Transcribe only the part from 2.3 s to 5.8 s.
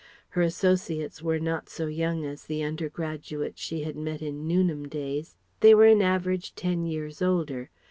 the undergraduates she had met in Newnham days: they